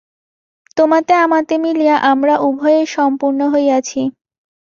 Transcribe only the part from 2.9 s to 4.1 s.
সম্পূর্ণ হইয়াছি।